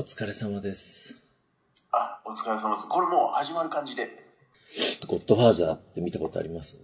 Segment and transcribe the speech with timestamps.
[0.00, 1.14] お疲れ様です。
[1.92, 2.88] あ、お疲れ様です。
[2.88, 4.08] これもう始まる感じで、
[5.06, 6.78] ゴッドファーザーって見たことあります？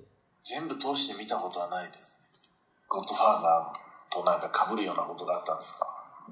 [0.44, 2.26] 全部通して見たことはないですね。
[2.90, 5.86] ゴッドファーザーとなんか被るようなことがあったんですか？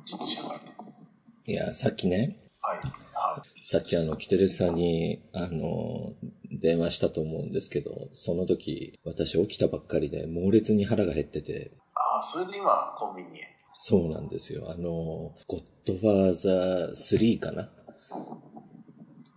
[0.05, 1.53] 実社会で。
[1.53, 2.77] いや、さっきね、はい。
[2.77, 3.67] はい。
[3.67, 6.13] さっきあの、キテレツさんに、あの、
[6.53, 13.54] 電話したと思うんですけど、その時、私起きたばっかりで猛烈に腹が減ってて、ああ、それで今、コンビニへ。
[13.87, 14.71] そうなんですよ。
[14.71, 17.69] あの、ゴッドファーザー3かな？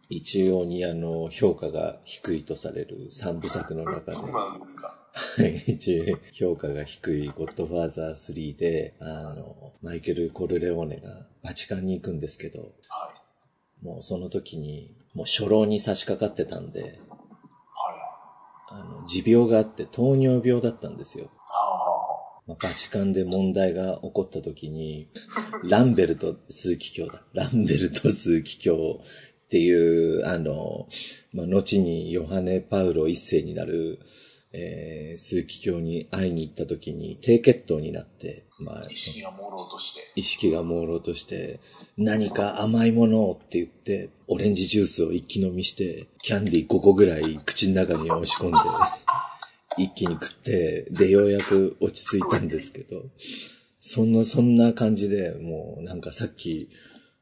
[0.09, 4.95] 一応にあの、評価が低いとされる三部作の中で、そうなんですか。
[5.67, 12.67] 一応評価が低いゴッドファーザー3で、あの、マイケル・コルレオーネがバチカンに行くんですけど、は
[13.83, 13.85] い。
[13.85, 16.93] もうその時に、もう初老に差し掛かってたんで、はい。
[18.69, 21.31] あの、持病があって糖尿病だったんですよ。
[22.47, 25.09] まあ、バチカンで問題が起こった時に、
[25.63, 27.21] ランベルト枢機卿だ。
[27.33, 29.01] ランベルト枢機卿
[29.47, 30.87] っていう、あの、
[31.33, 33.99] まあ、後にヨハネ・パウロ一世になる、
[34.53, 40.11] えー、枢機卿に会いに行った時に低血糖になって、まああ、意識が朦朧として。
[40.15, 41.59] 意識が朦朧として、
[41.97, 48.57] 何か甘いものをって言って、オレンジジュースを一気飲みして、キャンディー5個ぐらい口の中に押し込んで、
[49.77, 53.05] 一気に食って、で、ようやく落ち着いたんですけど、
[53.79, 56.69] そんな、そんな感じで、もうなんかさっき、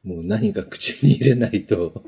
[0.02, 2.04] もう何か口に入れないと、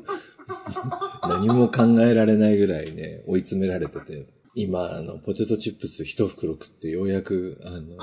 [1.22, 7.96] 何も考えられないぐらいね、追い詰められてて、今、あの、ポテトチップス一袋食って、ようやく、あの、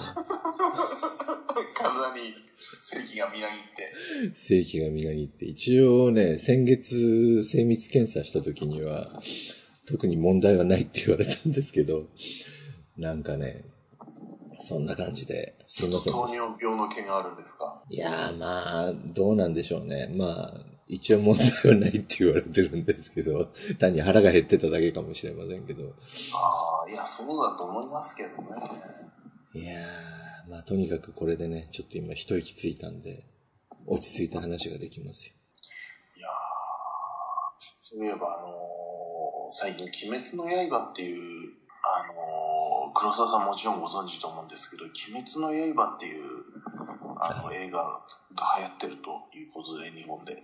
[1.73, 2.33] 体に
[2.81, 3.59] 正気がみなぎっ
[4.31, 4.37] て。
[4.37, 9.21] 正気がみなぎって、一応ね、先月精密検査した時には、
[9.87, 12.03] 特に問題はないって言われたんですけど、
[12.97, 13.63] なんかね、
[14.61, 16.33] そんな感じで、すいませんで糖。
[16.33, 17.83] 尿病の毛があるんですか？
[17.89, 20.09] いやーまあ、どうなんでしょうね。
[20.15, 25.93] まあ、一応問題はないって言われてるんですけど、単に腹が減ってただけかもしれませんけど。
[26.33, 28.35] ああ、いや、そうだと思いますけどね。
[29.53, 33.25] いやー、まあとにかくこれでね、ちょっと今一息ついたんで、
[33.87, 35.33] 落ち着いた話ができますよ。
[36.17, 36.31] いやー
[37.81, 39.04] そういえば、あのー
[39.49, 42.65] 最近、鬼滅の刃っていう、あのー
[42.97, 44.93] 黒沢さんもちろんご存知と思うんですけど、鬼
[45.25, 46.23] 滅の刃っていう、
[47.19, 48.01] あの、映画が
[48.57, 50.43] 流行ってるということで、日本で。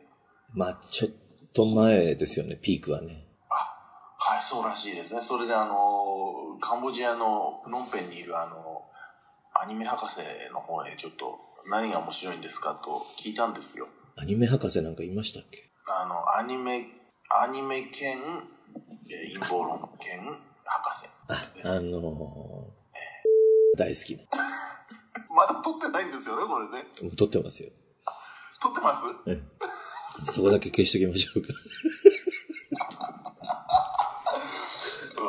[0.53, 1.11] まあちょっ
[1.53, 3.25] と前ですよね、ピークはね。
[3.49, 3.53] あ、
[4.17, 5.21] はい、そうらしいですね。
[5.21, 8.83] それで、あのーカンボジアのプノンペンにいる、あの
[9.53, 10.19] アニメ博士
[10.51, 11.39] の方へちょっと、
[11.69, 13.87] 何が面白いんですかと聞いたんですよ。
[14.17, 15.69] アニメ博士なんかいましたっけ？
[15.87, 16.87] あの、アニメ、
[17.29, 18.19] アニメ兼、
[19.11, 20.35] えー陰謀論兼博
[20.95, 21.51] 士あ。
[21.65, 24.23] あのー、大好きな。
[25.35, 26.85] まだ撮ってないんですよね、これね。
[27.17, 27.69] 撮ってますよ。
[28.61, 29.05] 撮ってます？
[29.25, 29.51] うん。
[30.25, 31.53] そこだけ消しときましょうか。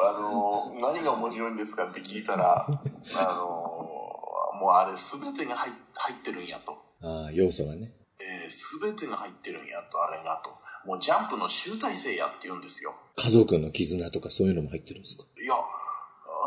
[0.04, 6.76] あの、何が面白いんですかって聞いたら、あの、もうあれ全てが入入ってるんやと。
[7.03, 7.92] ああ、要素がね。
[8.52, 10.50] えー、全てが入ってるんやと、あれがと。
[10.86, 12.94] もうジャンプの集大成やって言うんですよ。
[13.16, 15.24] 家族の絆とかそういうのも入ってるんですか？
[15.40, 15.54] いや、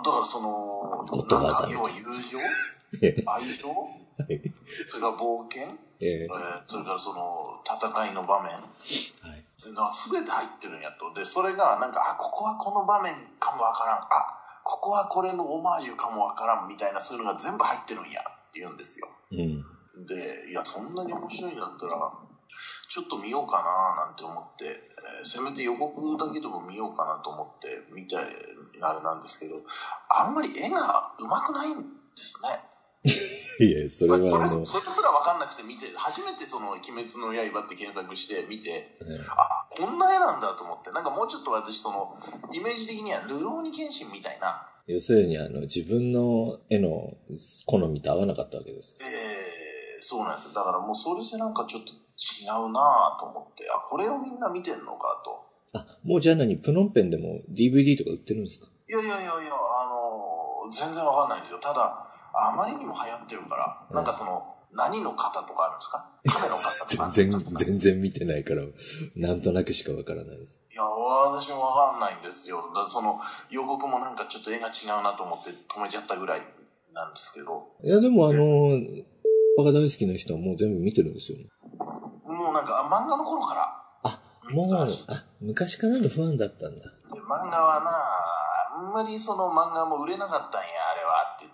[0.04, 2.38] だからその、ゴッドファーザーなんか要は友情？
[3.26, 3.70] 愛情？
[3.70, 4.54] はい。
[4.90, 8.52] それから冒険、ええーそれからその戦いの場面？
[8.52, 8.58] ー
[9.28, 9.46] はい。
[9.68, 11.14] だから全て入ってるんやと。
[11.18, 13.98] で、それがなんか、あ、ここはこの場面かもわからん。
[13.98, 14.06] あ、
[14.64, 19.08] ここはこれのオマージュかもわからんみたいなそういうのが全部入ってるんやって言うんですよ。
[19.32, 19.66] うん。
[20.06, 22.12] で、いや、そんなに面白いんだったら、
[22.90, 29.56] ちょっと見ようかななんて思って、えーせめて予告だけでも見ようかなと思って見て、あれなんですけど、
[30.10, 31.86] あんまり絵が上手くないんで
[32.18, 32.76] すね。
[33.60, 42.18] いや、それまあそれはあの、それすら分かんなくて見て、初めてその、鬼滅の刃って検索して見て、ねあ、こんな絵なんだと思って、なんかもうちょっと私その、
[42.52, 47.18] イメージ的には、ルローニケンシンみたいな、要するにあの、自分の絵の
[47.66, 48.96] 好みと合わなかったわけです。
[49.00, 49.06] えー、
[50.02, 50.54] そうなんですよ。
[50.54, 55.46] だからもうそれでなんかちょっと違うなぁと思って、あ、これをみんな見てんのかと。
[55.78, 56.58] あ、もうじゃあ何？
[56.58, 58.68] プノンペンでも DVD とか売ってるんですか？
[58.88, 59.90] いやいやいやいや、あ
[60.66, 61.60] の全然わかんないんですよ。
[61.60, 66.10] ただ、あまりにも流行ってるから、うんなんかその、何の型とかあるんですか？
[66.28, 68.64] 亀の型とか 全か然、全然見てないから、
[69.16, 70.62] なんとなくしかわからないです。
[70.72, 72.72] いや、私もわかんないんですよ。
[72.76, 73.20] だその、
[73.50, 76.42] 予告もなんかちょっと絵が違うなと思って止めちゃったぐらい
[76.94, 78.78] なんですけど、いや、でもあの、
[79.58, 81.46] パが大好きな人はもう全部見てるんですよね。
[82.26, 83.82] もうなんかあ漫画の頃から。
[84.04, 84.20] あ、
[84.52, 86.86] もう、あ、昔からのファンだったんだ。
[87.14, 87.92] で漫画はな
[88.78, 91.46] あんまりその漫画も売れなかったんやあれはって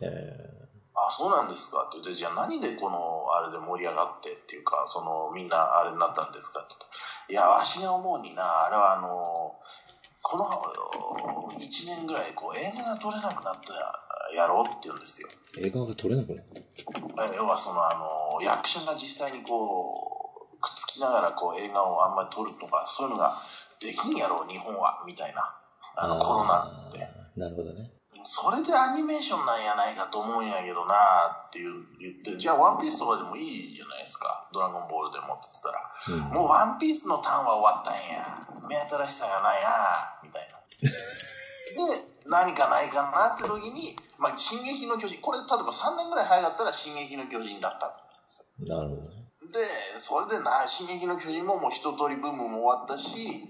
[0.00, 0.56] 言って。
[0.56, 0.60] え
[0.94, 6.90] ああ、そうなんですかって言って、じゃあ何でこの、あれで盛り上がってっていうか、その、みんなあれになったんですかって言っ
[7.28, 9.54] ていや、わしが思うにな、あれはあの、
[10.22, 10.44] この
[11.56, 13.72] 1年ぐらいこう映画が撮れなくなった
[14.34, 15.28] やろうって言うんですよ。
[15.58, 16.44] 映画が撮れなくなっ
[17.16, 23.42] た要はそのあの、役者が実際にこう、くっつきながらこう映画をあんまり撮るとか、そういうのが
[23.80, 25.56] できんやろう、日本は、みたいな。
[25.96, 27.08] あの、コロナで。
[27.36, 27.90] なるほどね。
[28.24, 34.48] それでアニメーションなんやないかと思うんやけどなっていう言って、じゃあワンピースとかでもいいじゃないですか。
[34.52, 36.28] ドラゴンボールでもって言ったら。
[36.28, 38.46] うん、もうワンピースのターンは終わったんや。
[38.68, 40.58] 目新しさがないなみたいな。
[40.90, 40.90] で、
[42.26, 47.96] 何かないかなって時に、まあ、進撃の巨人、これ例えば3年ぐらい早かったら進撃の巨人だったんで
[48.28, 48.76] すよ。
[48.76, 49.08] なるほどね。
[49.50, 49.64] で、
[49.98, 53.48] それでな、進撃の巨人ももう一通りブームも終わったし、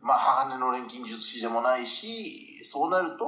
[0.00, 3.26] まあ、鋼の錬金術師でもないし、そうなると、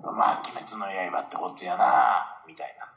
[0.00, 2.88] まあ、鬼滅の刃ってことやな、みたいな。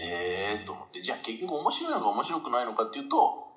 [0.00, 3.48] ええー、と思って、じゃあ結局面白いのか面白くないのかっていうと、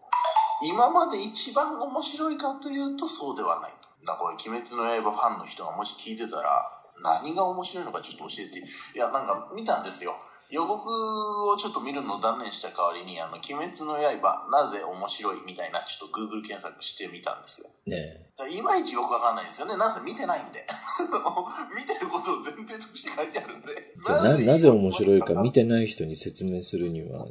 [0.64, 4.06] 今まで一番面白いかというとそうではないと。
[4.06, 8.60] だからこれ、鬼滅の刃ファンの人がもし聞いてたら、何が面白いのかちょっと教えて。
[8.60, 8.64] い
[8.96, 10.16] や、なんか見たんですよ。
[10.50, 17.70] 予告をちょっと見るのを断念した代わりに、あの、鬼滅の刃、なぜ面白いみたいな、ちょっと Google 検索してみたんですよ。
[17.88, 19.78] ねいまいちよくわかんないんですよね。
[19.78, 20.66] なぜ見てないんで。
[21.74, 23.68] 見てることを前提として書いてあるんで。
[24.06, 27.28] じゃな、なぜ面白いか見てない人に説明するには、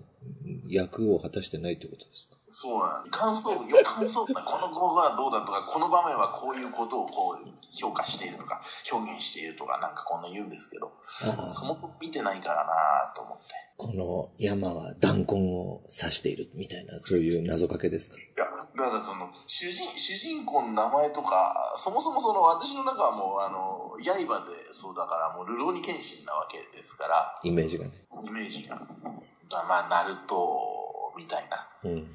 [0.69, 2.37] 役を果たしてないってことですか？
[2.52, 8.61] そうなん感想文、感想文、この語がどうだとか、この場面はこういうことをこう評価しているとか、
[8.91, 10.93] 表現しているとか、なんかこんな言うんですけど、
[11.49, 13.44] その見てないからなと思って。
[13.76, 18.17] この山は弾痕を指しているみたいな、そういう謎かけですか？
[18.17, 18.44] いや、
[18.76, 27.41] だからその、主人、主人公の名前とか、そもそもその私の中はもう、あの、刃でそうだから、もう、ルローニケンシンなわけですから。
[27.43, 27.93] イメージがね。
[28.23, 28.76] イメージが。
[29.67, 31.67] まあ、ナルトみたいな。
[31.85, 32.14] うん。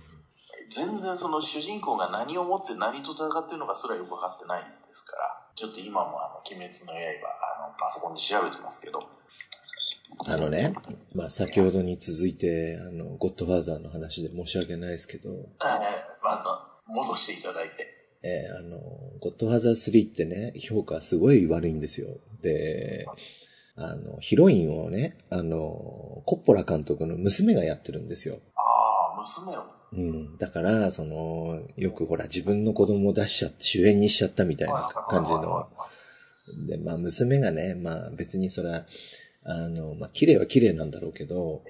[0.69, 6.99] 全然その主人公が何をもって何と戦ってるのかすらよく分かってないんですから、ちょっと今もあの、鬼滅の刃、
[7.63, 8.99] あの、パソコンで調べてますけど。
[10.27, 10.73] あのね、
[11.13, 15.29] まあ先ほどに続いて、あの、ゴッドファーザーの話で申し訳ないですけど。
[15.29, 15.45] ええ
[16.23, 17.95] また戻していただいて。
[18.23, 18.79] ええー、あの、
[19.19, 22.07] ゴッドファーザー3ってね、評価すごい悪いんですよ。
[22.41, 23.05] で、
[23.77, 28.39] あの、ヒロインをね、あの、コッポラ監督の娘がやってるんですよ。
[28.55, 28.74] ああ、
[29.15, 30.37] 娘をうん。
[30.37, 35.67] だから、その、よくほら、自分の子供を出しちゃって、主演にしちゃったみたいな感じの。
[36.67, 38.85] で、まあ、娘がね、まあ、別にそれは、
[39.43, 41.61] あの、まあ、綺麗は綺麗なんだろうけど、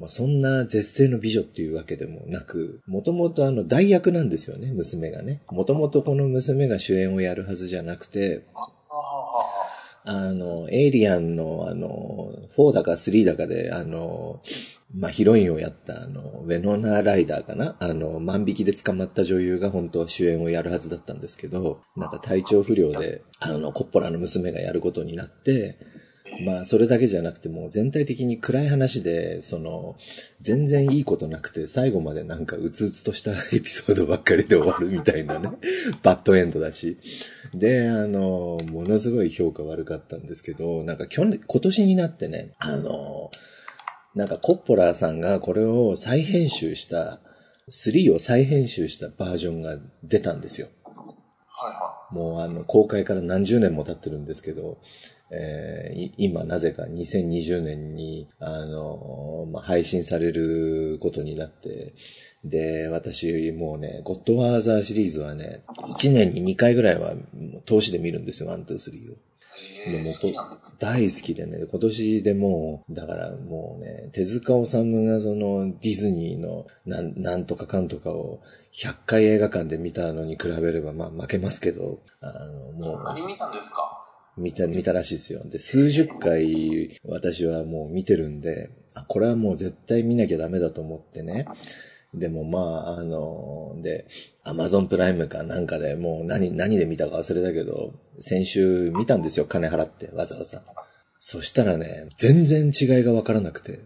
[0.00, 5.42] まあ、そんな絶世の美女っていうわけでもなく、もともとあの、代役なんですよね、娘がね。
[5.50, 8.44] もともとこの娘が主演をやるはずじゃなくて、
[10.06, 14.42] あの、エイリアンの、あの、4だか3だかで、あの、
[14.96, 17.76] まあ、ヒロインをやった、あの、ウェノナー・ライダーかな？
[17.80, 25.78] あの、万引きで捕まった女優が本当は主演をやるはずだったんですけど、なんか体調不良で、あの、コッポラの娘がやることになって、
[26.44, 29.96] まあ、それだけじゃなくても、全体的に暗い話で、その、
[30.40, 35.50] 全然いいことなくて、最後までなんかうつうつとした エピソードばっかりで終わるみたいなね、
[36.02, 36.98] バッドエンドだし。
[37.52, 43.30] で、あの、ものすごい評価悪かったんですけど、なんか去年、今年になってね、あの、
[44.14, 47.20] なんかコッポラさんがこれを再編集した、
[47.70, 50.68] 3を再編集したバージョンが出たんですよ。
[50.84, 52.14] はいはい。
[52.14, 54.78] もうあの、公開から何十年も経ってるんですけど、
[55.30, 61.94] えー、今なぜか2020年に、あの、まあ、配信されることになって、
[62.44, 65.64] で、私もうね、ゴッドファーザーシリーズはね、
[65.98, 67.14] 1年に2回ぐらいは
[67.64, 69.16] 投資で見るんですよ、1、2、3を。
[69.90, 70.12] でも
[70.78, 78.40] 大好きでね、今年でもう、だからもうね、手塚治虫がそのディズニーのなんなんとかかんとかを
[78.72, 83.02] 100回映画館で見たのに比べればまあ負けますけど、あの、もう。
[83.04, 84.00] 何見たんですか？
[84.36, 85.42] 見た、見たらしいですよ。
[85.44, 91.46] で、数十回私はもう見てるんで、あ、これはもう絶対見なきゃダメだと思ってね。
[92.14, 92.58] でもま
[92.92, 94.06] あ、あの、で、
[94.44, 100.62] アマゾンプライムかなんかでもう何、何で見たか忘れたけど、先週見たんですよ、金払って、わざわざ。
[101.18, 103.80] そしたらね、全然違いがわからなくて。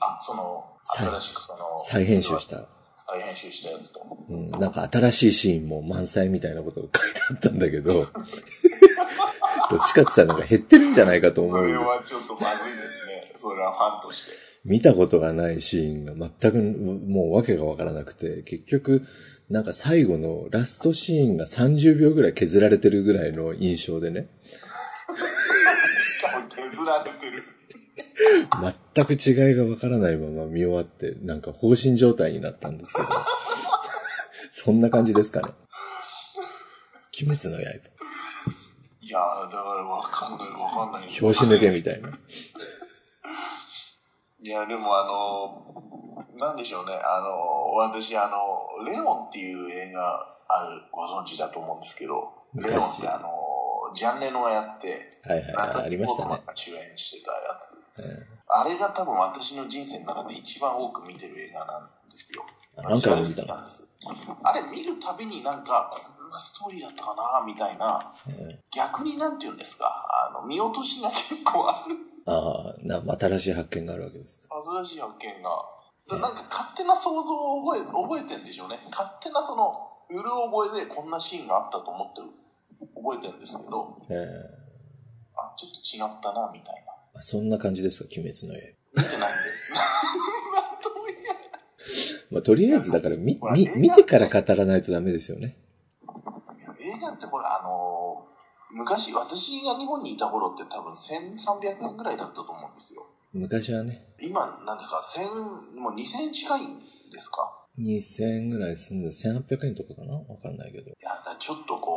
[0.00, 2.68] あ、その、新しくその、再編集した。
[2.96, 4.00] 再編集したやつと。
[4.28, 7.92] うん、なんか新しいシーンも満載みたいなことが書いてあったんだけど、
[9.70, 11.56] どっちかって言ったらなんか減ってるんじゃないかと思う。
[11.58, 13.32] それはちょっとまずいですね。
[13.36, 14.51] それはファンとして。
[14.64, 19.02] 見たことがないシーンが全くもうわけがわからなくて、結局、
[19.50, 24.28] なんか最後のラストシーンが30秒ぐらい削られてるぐらいの印象でね。
[26.48, 27.42] 削られてる。
[28.94, 33.08] 全く違いがわからないまま見終わって、なんか放心状態になったんですけど。
[34.50, 35.48] そんな感じですかね。
[37.20, 37.62] 鬼滅の刃。
[39.00, 41.08] いやー、だからわかんない、わかんない。
[41.20, 42.10] 表紙抜けみたいな。
[44.42, 56.42] いや、でもあの、なんでしょうね、あの、私、あの、レオンっていう映画ある、ご存知だと思うんですけど、レオンってあの、ジャンレノがやって、はいはいはい、ありましたね。
[56.44, 57.38] が主演してたや
[57.96, 58.02] つ。
[58.02, 62.44] うんあれが多分私の人生の中で一番多く見てる映画なんですよ。
[62.76, 63.66] あ何回も見たな。
[64.44, 69.86] あれ見るたびになんか、こんなストーリーだったかな、みたいな、うん逆になんて言うんですか、
[70.28, 71.96] あの、見落としが結構ある。
[72.26, 74.48] ああ、な、新しい発見があるわけですか？
[74.84, 75.50] 新しい発見が。
[76.08, 78.78] だなんか勝手な想像を覚え、覚えてんでしょうね。
[78.90, 82.20] 勝手なその、うる覚えでこんなシーンがあったと思って
[82.94, 84.26] 覚えてるんですけど、え
[85.36, 86.74] あ、ちょっと違ったな、みたい
[87.14, 87.20] な。
[87.20, 88.60] えそんな感じですか、鬼滅の刃。
[88.94, 89.50] 見てないんで。
[90.52, 91.36] なんとも言えない
[92.30, 95.56] まあ、とりあえずだから見、ほら映、画見見てから語らないとダメですよね。
[96.80, 97.51] 映画ってほら、あのー
[98.72, 103.06] 昔、私が日本にいた頃って多分1300円ぐらいだったと思うんですよ。
[103.32, 110.14] 昔はね、今、なんですか、1000、もう2000円近いんですか？2000円ぐらいすんで、1800円とかかな？
[110.14, 110.90] わかんないけど。
[110.90, 111.92] いや、ちょっとこ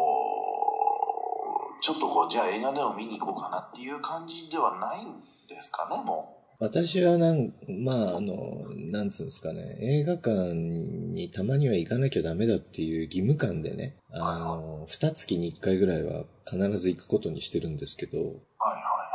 [1.79, 19.06] う、ちょっとこう、じゃあ映画でも見に行こうかなっていう感じではないんですかね、も私はなん、まあ、あの、なんつうんですかね、映画館にたまには行かなきゃダメだっていう義務感でね、あの、二月に一回ぐらいは必ず行くことにしてるんですけど、はいはいは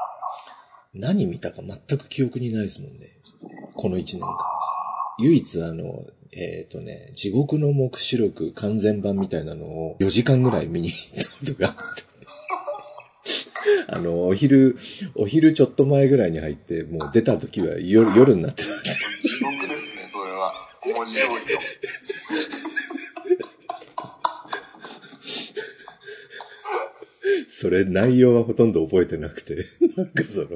[0.93, 3.21] 何見たか全く記憶にないですもんね。
[3.75, 4.37] この一年間。
[5.19, 12.10] 唯一あの、えっ、とね、地獄の目視録完全版みたいなのを4時間ぐらい見に行ったことがあって。
[13.93, 14.79] あの、お昼、
[15.17, 18.69] お昼ちょっと前ぐらいに入って、もう出た時は夜、夜になってた。
[18.69, 18.73] い。
[19.21, 20.55] 地獄ですね、それは。
[20.87, 21.39] 文字通りの。
[27.51, 29.67] それ内容はほとんど覚えてなくて、
[29.97, 30.47] なんかその、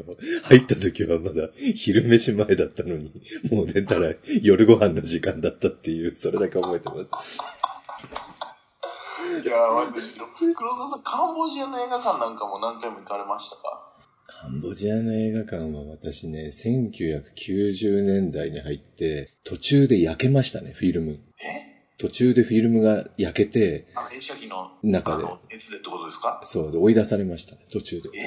[0.45, 3.11] 入った時はまだ昼飯前だったのに、
[3.51, 7.39] もう出たら夜ご飯の時間だったっていう、それだけ覚えてます。
[9.43, 13.91] いやー、待って、黒沢さん、カンボジアの映画館なんかも何回も行かれましたか？
[14.27, 21.21] カンボジアの映画館は私ね、1990年代に入って、途中で焼けましたね、フィルム。
[21.41, 21.75] え？
[21.99, 23.87] 途中でフィルムが焼けて、
[24.17, 25.25] 映写機の中で。
[25.51, 26.41] 熱でってことですか？
[26.45, 28.11] そうで追い出されましたね、途中で。
[28.15, 28.21] え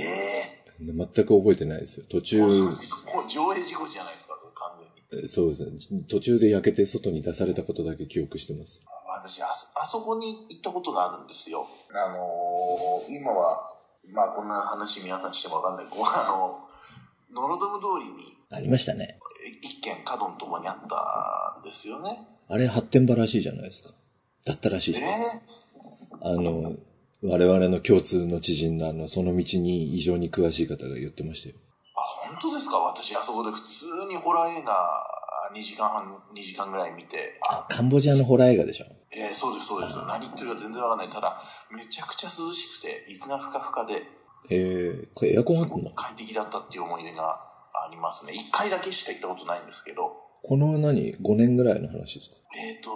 [0.54, 2.06] えで全く覚えてないですよ。
[2.08, 2.76] 途中、もう
[3.28, 4.26] 上映事故じゃないですか、
[5.28, 6.02] そうですね。
[6.10, 8.82] 途中で焼けて外に出されたことだけ記憶してます。
[9.08, 11.68] 私あそ、あそこに行ったことがあるんですよ。
[11.94, 13.74] あのー今は、
[14.12, 15.86] まあこんな話皆さんしてもわかんない。
[15.90, 19.20] こうあの、ノロドム通りにありましたね。
[19.46, 22.28] え一軒角のとこにあったんですよね。
[22.50, 23.92] あれ発展場らしいじゃないですか。
[24.46, 25.42] だったらしいですか。
[26.24, 26.74] えあの、
[27.24, 31.56] 我々の共通の知人のあの、その道に異常に詳しい方が言ってましたよ。
[32.27, 32.79] あ、本当ですか？
[32.79, 35.03] 私、あそこで普通にホラー映画
[35.55, 38.86] 2時間半、2時間ぐらい見て、あ、カンボジアのホラー映画でしょ？
[39.12, 39.96] えーそうです、そうです。
[40.05, 41.10] 何言ってるか全然わかんない。
[41.10, 41.41] ただ、
[41.72, 44.03] めちゃくちゃ涼しくて、水がふかふかで、
[44.50, 45.91] えー、これエアコンあったんだ。
[45.96, 47.39] 快適だったっていう思い出が
[47.74, 48.34] ありますね。
[48.34, 52.36] 1回だけしか行ったことないんですけど、この何 ?5 年ぐらいの話ですか？
[52.55, 52.91] えっ、と、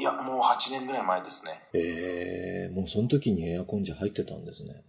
[0.00, 1.62] いや、もう8年ぐらい前ですね。
[1.72, 4.82] えー、もうその時にエアコンじゃ入ってたんですね。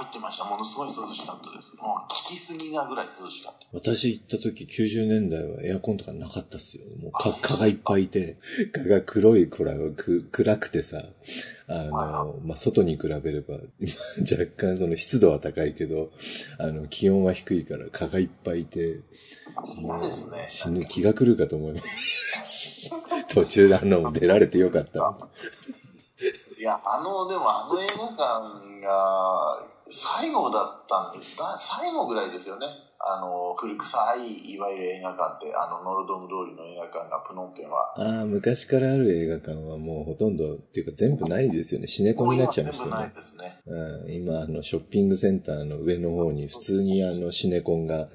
[0.00, 0.44] 入ってました。
[0.44, 1.76] ものすごい涼しかったです。
[1.76, 3.66] もう、効きすぎなぐらい涼しかった。
[3.72, 6.84] 私行った時90年代はエアコンとかなかったっすよ。
[7.02, 8.38] もう蚊蚊がいっぱいいて、
[8.72, 11.02] 蚊が黒い子らがく暗くてさ、
[11.68, 13.54] あの、まあ、外に比べれば、
[14.30, 16.10] 若干その湿度は高いけど、
[16.58, 19.00] あの、気温は低いから蚊がいっぱいいて、
[19.76, 21.80] も嫌ですねう死ぬ気が狂うかと思いま
[22.44, 22.90] す。
[23.28, 25.16] 途中であの、出られてよかった。
[26.60, 32.66] いや、あの、でもあの映画館が、最後だったんで、だ最後ぐらいですよね。
[32.98, 37.94] あの、古臭い、いわゆる映画館って、あの、ノルドム通りの映画館がプノンペンは。
[37.96, 41.86] ああ、昔からある映画館はもうほとんど、っていうか全部ないですよね。
[41.86, 42.90] シネコンになっちゃいましたね。
[42.90, 43.58] ないですね。
[43.66, 48.08] うん、今、あの、ショッピングセンターの上の方に普通にあの、シネコンが。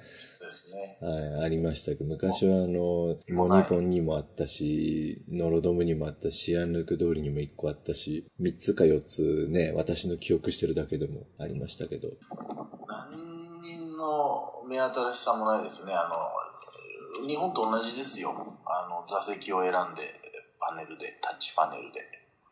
[1.01, 12.09] はい、ありましたけど、昔はあの、モニポンにもあったし、ノロドムにもあったし、シアヌーク通りにも1個あったし、3つか4つね、私の記憶してるだけでもありましたけど。
[12.87, 15.93] 何人の目新しさもないですね。
[15.93, 16.09] あ
[17.21, 18.31] の、日本と同じですよ。
[18.65, 20.03] あの、座席を選んで、
[20.59, 22.01] パネルで、タッチパネルで。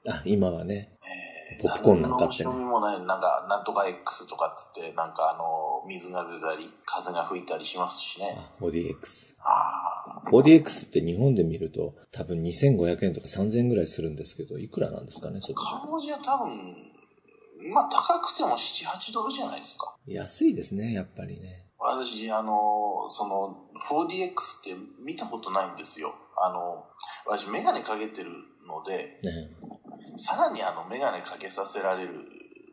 [0.09, 0.97] あ、今はね。
[1.01, 8.37] えポップコーンなんかあってね何もない、なんか、なんとか X とかっつって、なんかあの、水が出たり、風が吹いたりしますしね。
[8.61, 9.35] 4DX。
[9.39, 16.93] あ 4DX って日本で見ると多分2500円とか3000円ぐらいするんですけど、いくらなんですかね、そっあ、ちカンボジア多分、
[17.73, 19.95] まあ高くても7、8ドルじゃないですか。
[20.07, 21.67] 安いですね、やっぱりね。
[21.79, 23.57] 私、あの、その、
[23.89, 24.31] 4DX っ
[24.63, 26.15] て見たことないんですよ。
[26.37, 26.85] あの、
[27.27, 28.31] 私、メガネかけてる
[28.67, 29.49] ので、ね
[30.15, 32.25] さらにあの、メガネかけさせられるん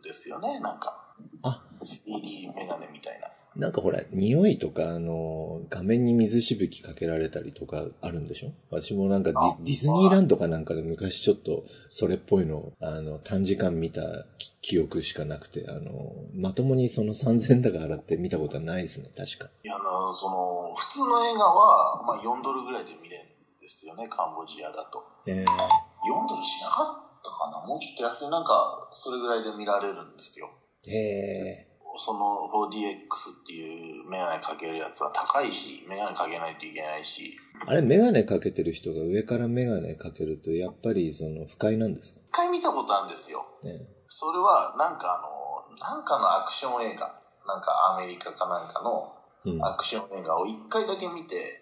[0.03, 0.97] ですよね、なんか。
[1.43, 3.29] あ、3D メガネみたいな。
[3.57, 8.53] なんかほら、匂いとか、あの、画面に水しぶきかけられたりとかあるんでしょ？
[8.71, 14.03] 私もなんかデあィディズニーランドかなんかで昔ちょっとそれっぽいの、あの、短時間見た
[14.39, 19.51] き記憶しかなくて、あの、まともにその3000だか払って見たことはないですね、確か。
[19.65, 25.03] いや、あの、その、普通の映画は、まあ、4ドルぐらいで見れるんですよね、カンボジアだと。
[25.27, 27.67] え4ドルしなかったかな。
[27.67, 30.49] もうちょっと安い、なんか、それぐらいで見られるんですよ。
[30.87, 42.21] ー、えその 4DX っていうメガネかけるやつは高いし、メガネかけないといけないし、ー、あれ、メガネかけてる人が上からメガネかけると、やっぱりその不快なんですか？
[42.21, 43.45] 一回見たことあるんですよ。
[43.63, 49.65] ねそれは、なんかあの、なんかのアクション映画、なんかアメリカかなんかのうん。
[49.65, 51.59] アクション映画を一回だけ見て、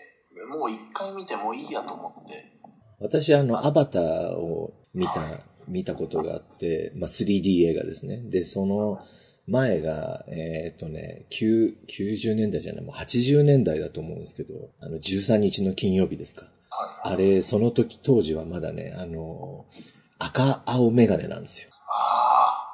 [0.49, 2.53] もう一回見てもいいやと思って、
[3.00, 5.21] 私、あの、アバターを見た、
[5.69, 8.19] 見たことがあって、まあ、3D 映画ですね。
[8.19, 9.01] で、その
[9.47, 16.47] 前が、えーっとね、9 90年代じゃない、もう80年代だと思うんですけど、あの、13日の金曜日ですか。
[16.71, 17.15] はい。
[17.15, 19.65] あれ、その時、当時はまだね、あの、
[20.19, 21.71] 赤青メガネなんですよ。
[21.89, 22.65] あ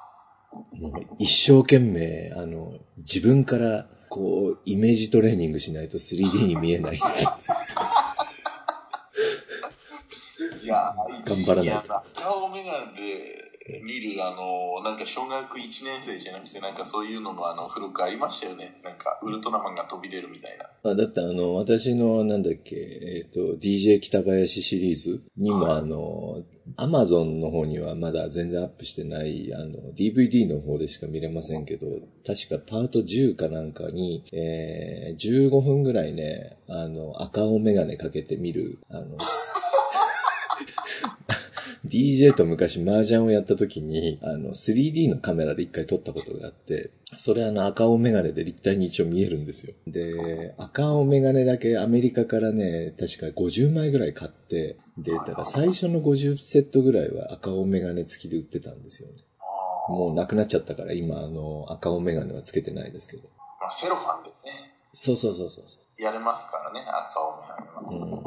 [0.72, 7.00] もう一生懸命、あの、自分から、こう、イメージトレーニングしないと 3D に見えない
[11.24, 13.00] 頑張らないとや顔メガネ
[13.66, 18.80] で見る、あの、なんか小学1年生じゃなくて、なんかそういうののあの、付録ありましたよね。
[18.84, 20.90] なんか、ウルトラマンが飛び出るみたいな。
[20.90, 26.44] あだってあの、私の、なんだっけ、えっ、と、DJ 北林シリーズにもあの、
[26.76, 31.86] アマゾンの方にはまだ全然アップしてない、あの、DVD の方でしか見れませんけど、
[32.26, 39.16] 確かパート10かなんかに、えー、15分ぐらいね、あの、赤青メガネかけて見る、あの、
[41.94, 49.74] DJ と昔麻雀をやった時に、あの、3D のカメラで一回撮ったことがあって、それあの赤青メガネで立体に一応見えるんですよ。
[49.86, 59.14] で、赤青メガネだけアメリカからね、確か50枚ぐらい買って、で、だから最初の50セットぐらいは赤青メガネ付きで売ってたんですよね。
[59.38, 63.28] あもうなくなっちゃったから今あの赤青メガネはつけてないですけど。
[63.60, 64.34] まあ、セロファンでね、
[64.92, 66.02] そうそうそうそうそう。
[66.02, 68.18] やれますからね、赤をメガネは。
[68.18, 68.23] うん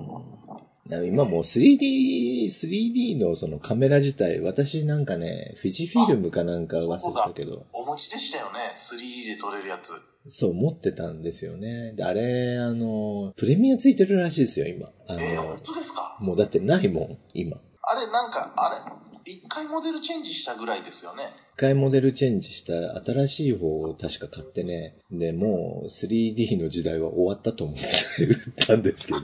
[1.05, 9.93] 今もう 3D、3D のそのカメラ自体、私なんかね、フィジフィルムかなんか忘れたけど、お持ちでしたよね、3D で撮れるやつ。
[10.29, 11.93] そう持ってたんですよね。
[11.93, 14.91] で、あれ、あの、プレミアついてるらしいですよ、今。
[15.07, 16.17] あの、えー、本当ですか？
[16.19, 17.57] もうだってないもん、今。
[17.83, 18.89] あれ、なんか、あ
[19.25, 21.23] れ、一回モデルチェンジしたぐらいですよね。
[21.55, 24.95] 一回モデルチェンジした新しい方を確か買ってね。
[25.11, 27.85] で、もう 3D の時代は終わったと思って
[28.25, 29.19] 売ったんですけど。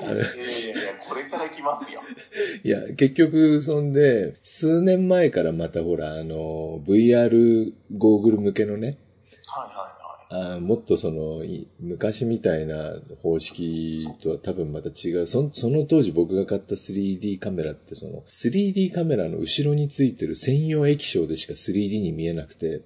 [0.00, 2.00] いやいやいや、これから来ますよ。
[2.64, 8.98] いや、結局、そんで、数年前からまたほら、あの、VR ゴーグル向けのね、
[9.46, 10.56] はいはいはい。
[10.56, 15.26] あもっとその、い昔みたいな方式とは多分また違う。
[15.26, 22.82] そその当時僕が買った 3D カメラってその、3D カメラの後ろについてる専用液晶でしか 3D に見えなくて、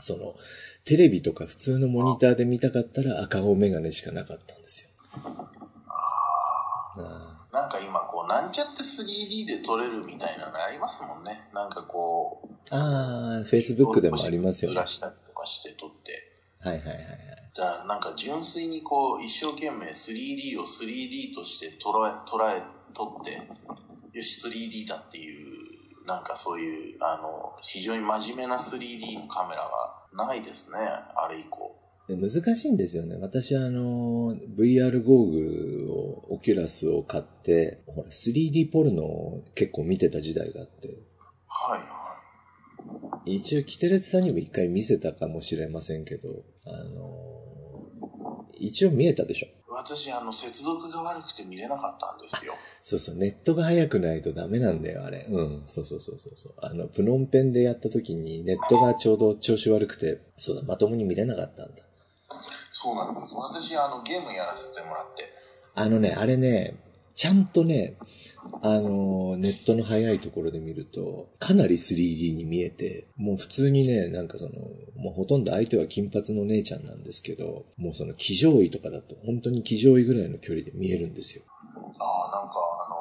[0.00, 0.36] その、
[0.84, 4.90] テレビとか普通のモニターで見たかったら赤青メガネしかなかったんですよ。
[6.98, 11.48] あなんか今、こう、なんちゃって 3D で撮れるみたいなのありますもんね。
[11.54, 14.76] なんかこう、あー、Facebook でもありますよね。
[14.78, 16.32] はいずらしたりとかして撮って。
[16.60, 17.46] はいはいはい。
[17.54, 23.48] じゃあ、なんか純粋にこう、一生懸命 3D を 3D として捉え、捉え、撮って、
[24.12, 31.74] よし、3D だっていう、なんかそういう、あの、非常に真面目な 3D のカメラがないですね、あれ以降。
[32.08, 33.16] で難しいんですよね。
[33.20, 40.88] 私あの、VR ゴーグルを、オキュラスを買って、ほら、3D ポルノを結構見てた時代があって、
[41.48, 42.06] はいは
[43.24, 46.28] 一応、キテレツさんにも一回見せたかもしれませんけど、
[46.64, 47.26] あの、
[48.54, 49.46] 一応見えたでしょ。
[49.46, 49.50] い。
[49.68, 52.54] 私、あの、接続が悪くて見れなかったんですよ。
[52.84, 55.26] そうそう、ネットが速くないとダメなんだよ、あれ。
[55.28, 56.54] うん、そうそうそうそうそう。
[56.58, 61.85] あの、プノンペンでやった時にネットがちょうど調子悪くて、そうだ、まともに見れなかったんだ。
[62.78, 63.34] そうなんです。
[63.34, 65.32] 私、あの、ゲームやらせてもらって。
[65.74, 66.76] あのね、あれね、
[67.14, 67.96] ちゃんとね、
[68.62, 74.52] あの、ネットの早いところで見ると、かなり 3D に見えて、もう普通にね、なんかその、
[74.96, 81.44] もうほとんど相手は金髪の姉ちゃんなんですけど、もうその騎乗位とかだと、本当に騎乗位ぐらいの距離で見えるんですよ。
[81.98, 82.54] ああ、なんか
[82.86, 82.96] あのー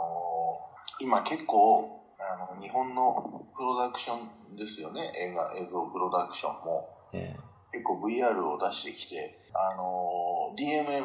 [1.01, 5.11] 今結構、あの、日本のプロダクションですよね。
[5.17, 6.89] 映画、映像プロダクションも。
[7.13, 7.35] え
[7.75, 11.03] 結構 VR を出してきて、あのー DMM、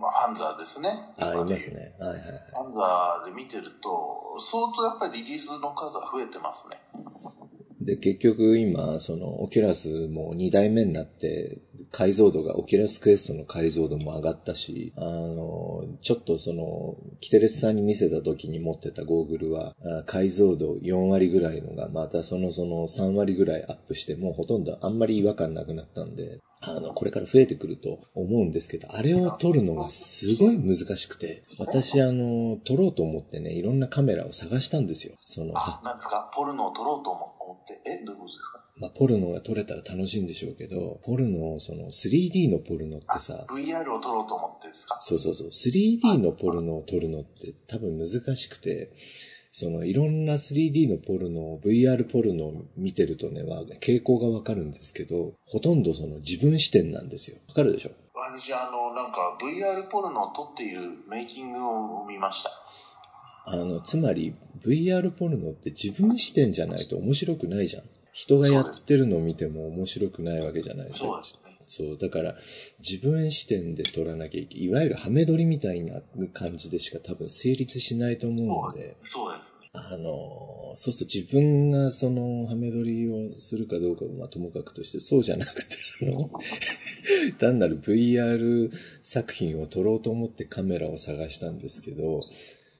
[0.00, 0.90] まあ、ファンザーですね。
[1.18, 1.94] えあ、いますね。
[1.98, 2.24] はいはいはい。
[2.50, 6.78] ファンザーで見てると、相当やっぱりリリースの数は増えてますね。
[7.80, 11.58] で、結局今、その、オキュラスも2代目になって、
[11.90, 19.74] 解像度が、オキュラスクエストの解像度も上がったし、あの、ちょっとその、キテレツさんに見せた時に持ってたゴーグルは、
[20.06, 35.14] 解像度4割ぐらいのが、またそのその3割ぐらいアップして、もうほとんどあんまり違和感なくなったんで、あの、これから増えてくると思うんですけど、あれを撮るのがすごい難しくて、私あの、撮ろうと思ってね、いろんなカメラを探したんですよ。
[35.24, 36.30] その、あ、なんですか？
[36.34, 38.64] ポルノを撮ろうと思って、え、どういうことですか？
[38.80, 44.98] まあ、ポルノが撮れたら楽しいんでしょうけど、ポルノ、その 3D のポルノってあさ、VR を撮ろうと思ってですか？
[45.00, 48.92] そうそうそう、3D のポルノを撮るのって多分難しくて、
[49.60, 57.38] そのいろんな 3D のポルノ、VR ポルノを見てるとね、は傾向がわかるんですけど、ほとんどその自分視点なんですよ。
[57.48, 57.90] わかるでしょ？
[58.14, 62.52] 私、あの、なんか VR ポルノを撮っているメイキングを見ました。
[63.46, 67.82] あの、つまり VR ポルノって自分視点じゃないと面白くないじゃん。
[68.12, 71.06] 人がやってるのを見ても面白くないわけじゃないですか。
[71.06, 71.58] そうですね。
[71.66, 72.36] そう、だから
[72.78, 76.00] 自分視点で撮らなきゃいけいわゆるハメ撮りみたいな
[76.32, 79.47] 感じでしか多分成立しないと思うんで、そうですね。
[79.72, 86.30] あの、そうすると自分がそのハメ撮りをするかどうかはまあともかくとして、そうじゃなくて、あの、
[87.38, 88.70] 単なる VR
[89.02, 92.20] 作品を撮ろうと思ってカメラを探したんですけど、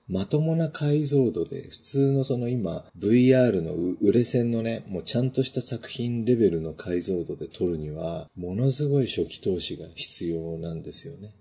[0.08, 11.34] まともな解像度で、普通のその今、VR の売れ線のね、もうちゃんとした作品レベルの解像度で撮るには、ものすごい初期投資が必要なんですよね。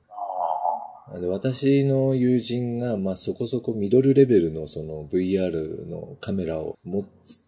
[1.09, 7.03] あで私の友人が、まあ、そこそこミドルレベルのその VR のカメラを持っ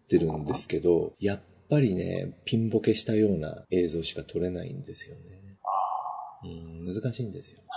[0.08, 5.22] てるんですけど、やっぱりね、ピンボケしたような映像しか撮れないんですよね。
[6.42, 7.58] うん、難しいんですよ。
[7.68, 7.74] な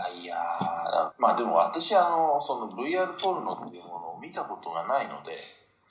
[0.00, 5.32] かなかいやーまあでも私あの、その VR ポルノっていうものを見たことがないので、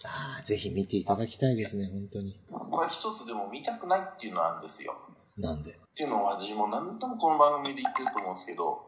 [0.06, 2.40] ああ、ぜひ見ていただきたいですね、本当に。
[2.50, 4.96] これ一つでも見たくないっていうのはあるんですよ。
[5.38, 5.72] なんで？
[5.72, 8.85] っていうのを私も何度もこの番組で言ってると思うんですけど、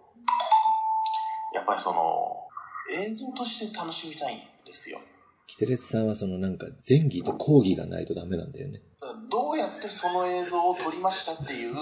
[1.53, 2.47] やっぱりその、
[2.91, 4.99] 映像として楽しみたいんですよ。
[5.47, 8.81] キテレツさんはそのなんか前儀と後儀がないとダメなんだよね。
[9.29, 11.75] どうやってその映像を撮りましたっていう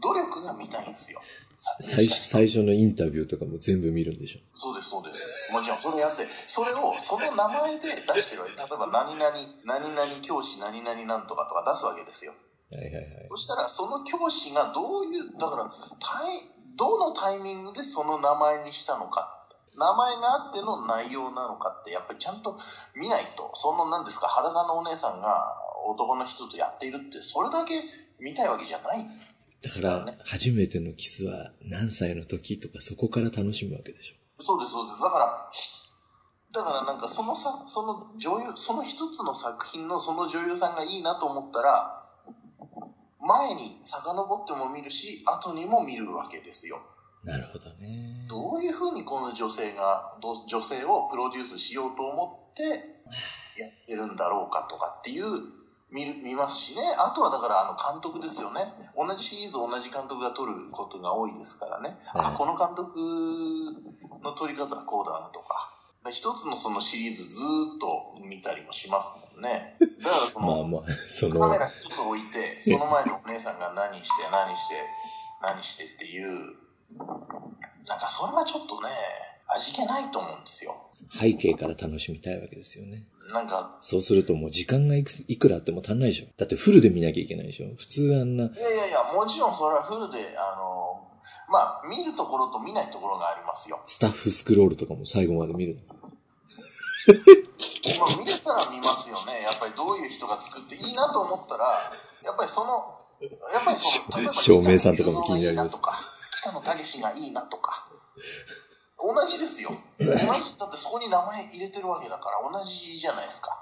[0.00, 1.20] 努力が見たいんですよ。
[1.80, 4.38] 最初最初のインタビューとかも全部見るんでしょ。
[4.54, 5.52] そうです、そうです。
[5.52, 8.56] もちろん、それやって、それを、その名前で出してるわけ。
[8.56, 9.30] 例えば、何々、
[9.66, 12.32] 何々教師、何々なんとかとか出すわけですよ。
[12.70, 13.04] はいはいはい。
[13.28, 15.70] そしたら、その教師がどういう、だから、
[16.00, 16.40] タイ
[16.80, 19.36] どのタイミングでその名前にしたのか。
[19.76, 22.58] 名前があっての内容なのかって、やっぱりちゃんと
[22.96, 25.54] 見ないと、その何ですか、裸のお姉さんが
[25.86, 27.82] 男の人とやっているって、それだけ
[28.18, 28.98] 見たいわけじゃない。
[29.62, 34.42] だから、初めてのキスは何歳の時とかそこから楽しむわけでしょ。
[34.42, 35.02] そうです、そうです。
[35.02, 35.50] だから、
[36.52, 41.99] だからなんかそのさ、その女優、その一つの作品のその女優さんがいいなと思ったら、
[43.20, 46.80] 前に遡っても見るし、後にも見るわけですよ。
[47.24, 48.26] なるほどね。
[48.28, 52.62] どういうふうにこの女性が、女性をプロデュースしようと思って
[53.60, 56.82] やってるんだろうかとかっていう、見る、見ますしね。
[56.98, 58.72] あとはだからあの監督ですよね。
[58.96, 61.98] 同じシリーズを同じ監督が撮ることが多いですからね。
[62.14, 63.00] あ、はいこの監督
[64.22, 65.79] の撮り方はこうだなとか。
[66.08, 69.76] 一つのそのシリーズずーっと見たりもしますもんね。
[70.02, 74.74] だからその、 まあまあ、そカメの、ラ一つ置いて、その前にお姉さんが何して、何して、
[75.42, 76.56] 何してっていう、
[77.86, 78.88] なんかそれはちょっとね、
[79.54, 80.90] 味気ないと思うんですよ。
[81.18, 83.04] 背景から楽しみたいわけですよね。
[83.32, 86.26] なんか、そうするともう時間がいくいくらあっても足んないでしょ。
[86.36, 87.68] だってフルで見なきゃいけないでしょ。
[87.76, 91.09] 普通あんな、いやいやいや、もちろんそれはフルで、あの、
[91.50, 93.80] まあ、見るところと見ないところがありますよ。
[93.88, 95.80] スタッフスクロールとかも最後まで見るの？
[97.98, 99.42] まあ、見れたら見ますよね。
[99.42, 101.64] やっぱりどういう人が作っていいなと思ったら、
[102.24, 102.94] やっぱりその、
[103.52, 106.00] やっぱりその、例えば照明さんとかも気になりますとか、
[106.40, 107.86] 北野武がいいなとか、
[109.02, 109.70] 同じですよ。
[109.98, 110.14] 同じ、
[110.58, 113.58] だってそこに名前入れてるわけだから同じじゃないですか。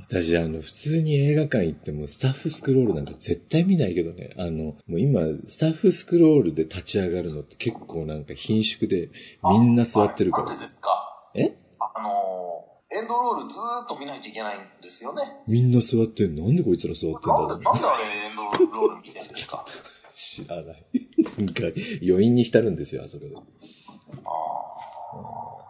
[0.00, 4.30] 私あの、普通に映画館行ってもスタッフスクロールなんか絶対見ないけどね。
[4.38, 4.50] あの、
[4.86, 9.10] もう今、スタッフスクロールで立ち上がるのって結構なんか貧縮で
[9.42, 11.30] みんな座ってるからあなんでですか？
[11.34, 11.54] え？
[11.80, 15.22] あのエンドロールずーっと見ないといけないんですよね。
[15.46, 19.66] みんな座ってんなんでこいつら座ってんだろうなんで、なんであれエンドロール見てんですか？
[20.14, 20.86] 知らない。
[21.38, 21.62] なんか、
[22.02, 23.36] 余韻に浸るんですよ、あそこで。
[23.36, 23.40] あ
[24.20, 25.67] あ。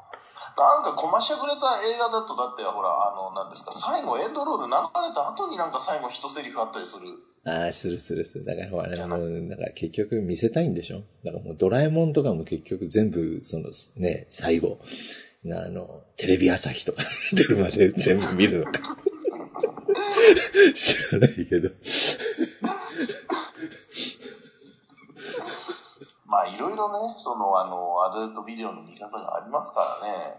[0.65, 7.09] なんか、こましゃくれた映画だと、だって、ほら、あの、なんですか、最後、エンドロール流れた後になんか最後一セリフあったりする。
[7.45, 8.45] ああ、するするする。
[8.45, 11.03] だからほら、もう、だから結局見せたいんでしょ？
[11.25, 14.79] だからもうドラえもんとかも結局全部、そのね、最後、
[15.47, 18.97] あの、テレビ朝日とか 出るまで全部見るのか。
[20.75, 21.71] 知らないけど。
[26.29, 30.37] まあ、いろいろね、その、あの、アダルトビデオの見方がありますからね。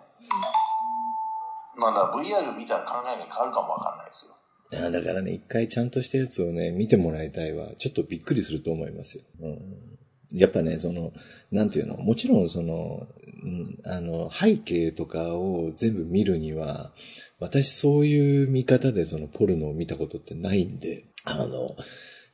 [1.75, 4.35] まあ、だ VR 見たら考えが変わるかもわかんないですよ。
[4.71, 7.69] いやだからね、一回ちゃんとしたやつをね、見てもらいたいわ。
[7.79, 9.23] ちょっとびっくりすると思いますよ。
[9.41, 11.11] うん、やっぱね、その、
[11.51, 13.07] なんていうの、もちろんその、
[13.43, 16.93] うん、あの、背景とかを全部見るには、
[17.39, 21.75] 私そういう見方でそのポルノを見たことってないんで、あの、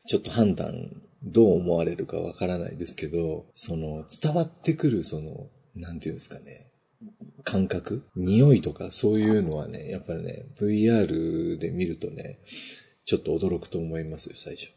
[0.05, 0.89] ちょっと判断
[1.25, 6.71] どう思われるかわからないですけど、その伝わってくるその、なんていうんですかね、
[7.43, 12.39] 感覚匂いとかそういうのはね、やっぱりね、VR で見るとね、
[13.05, 14.69] ちょっと驚くと思いますよ、最初。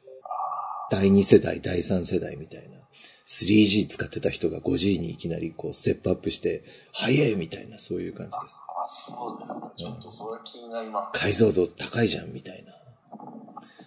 [0.90, 2.78] 第2世代、第3世代みたいな。
[3.26, 8.42] 3G 使ってた人が 5G にいきなりこうステップアップして、早いみたいな、そういう感じです。
[8.44, 9.72] あ、そうですか。
[9.76, 12.72] ちょっとそれ気になります、ね解像度高いじゃん、みたいな。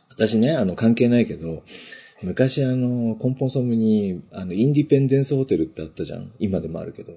[0.10, 1.64] 私ね、あの、関係ないけど、
[2.22, 6.32] 昔あの、コンポンソムに、あの、インディペンデンスホテルってあったじゃん。
[6.40, 7.14] 今でもあるけど。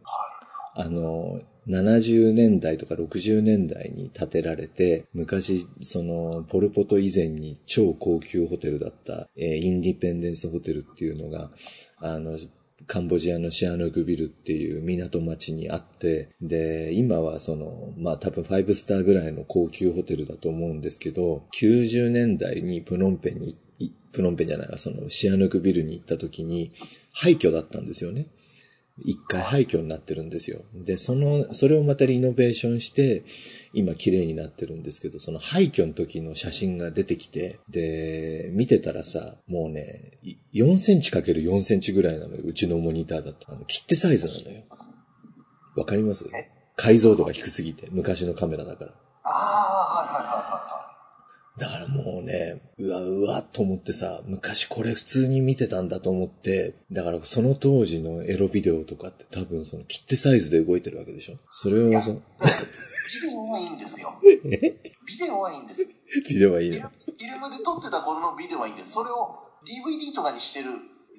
[0.76, 11.50] あの、70年代とか60年代に建てられて、昔、その、ポルポト以前に超高級ホテルだった、えーインディペンデンスホテルっていうのが、
[11.98, 12.38] あの、
[12.86, 23.73] カンボジアのシアヌクビルっていう港町にあって、で、今はその、まあ多分5スターぐらいの高級ホテルだと思うんですけど、90年代にプノンペンに、い
[24.12, 26.72] プノンペンじゃないわ、そのシアヌクビルに行った時に
[27.12, 28.28] 廃墟だったんですよね。
[28.98, 30.60] 一回廃墟になってるんですよ。
[30.72, 33.24] で、その、それをまたリノベーションして、
[33.72, 43.50] 今綺麗になってるんですけど、その廃墟の時の写真が出てきて、で、見てたらさ、もうね、い4センチかける4センチぐらいなのよ、うちのモニターだと。
[43.50, 44.62] あの、切手サイズなのよ。
[45.76, 46.26] わかります？
[46.76, 48.92] 解像度が低すぎて、昔のカメラだから。
[49.24, 49.32] ああ、
[50.04, 50.73] はいはいはいは
[51.58, 62.14] だからもうね、うわうわと思ってさ、昔これ普通に見てたんだと思って、だからその当時のエロビデオとかって多分その切手サイズで動いてるわけでしょそれをそ、い。
[62.14, 62.20] ビ
[63.30, 64.18] デオはいいんですよ。
[64.22, 65.86] ビデオはいいんです。
[66.28, 66.88] ビデオはいいの？
[66.88, 68.90] フィルムで撮ってた頃のビデオはいいんです。
[68.90, 70.70] それを DVD とかにしてる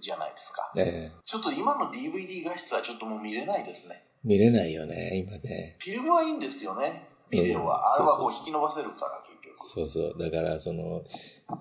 [0.01, 0.73] じゃないですか。
[0.75, 4.03] ええちょっと今の DVD 画質はちょっともう見れないですね。
[4.23, 5.77] 見れないよね、今ね。
[5.79, 7.07] フィルムはいいんですよね。
[7.29, 7.95] ビデオは。
[7.95, 9.24] あれはこう引き伸ばせるから。
[9.57, 10.15] そうそう。
[10.19, 11.03] だから、その、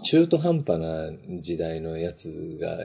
[0.03, 2.79] 中途半端な時代のやつが、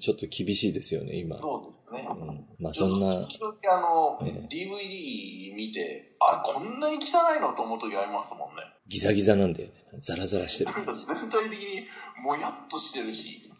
[0.00, 1.38] ちょっと厳しいですよね、今。
[1.38, 2.08] そうですね。
[2.10, 8.62] うん、まあ、そんな、時々あの、ええ DVD 見て、あれこんなに汚いのと思う時ありますもんね。
[8.88, 9.74] ギザギザなんだよね。
[10.00, 10.72] ザラザラしてる。
[10.84, 11.86] 全体的に
[12.22, 13.50] もやっとしてるし。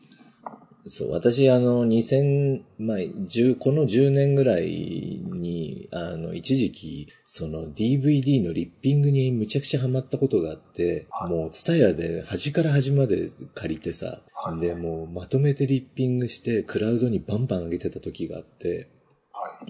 [0.89, 18.89] そう、私、あの、2000、まあ、10、この10年ぐらいに、あの、一時期、その DVD のリッピングにむちゃくちゃハマったことがあって、もう、ツタヤで端から端まで借りてさ、はいで、もう、まとめてリッピングして、クラウドにバンバン上げてた時があって、はい。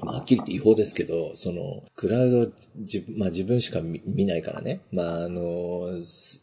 [0.03, 2.53] まあ、はっきり言って違法ですけど、その、クラウド、
[2.85, 4.81] じまあ自分しか見ないからね。
[4.93, 5.91] まああの、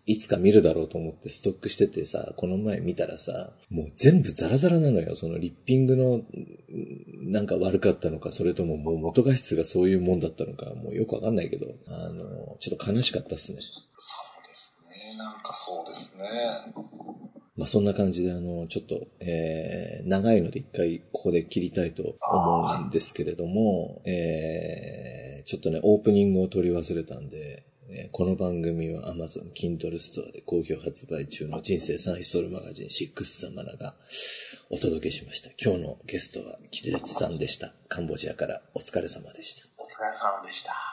[0.05, 5.15] いつか見るだろうと思ってストックしててさ、この前見たらさ、もう全部ザラザラなのよ。
[5.15, 6.21] そのリッピングの、
[7.21, 13.59] なんか悪かったのか、それとももう元画質がそういうもんだったのか、もうよくわかんないけど、あの、ちょっと悲しかったっすね。
[13.97, 15.17] そうですね。
[15.17, 16.73] なんかそうですね。
[17.55, 33.93] まあそんな感じであの、ちょっと、えー、長いので一回ここで切りたいと思うんですけれども、えー、ちょっとね、オープニングを取り忘れたんで、えーこの番組は Amazon Kindle ストアで好評発売中の人生3ヒストルマガジン6サマナが
[34.69, 35.49] お届けしました。
[35.61, 37.73] 今日のゲストはキテツさんでした。
[37.89, 39.67] カンボジアからお疲れ様でした。
[39.77, 40.92] お疲れ様でした。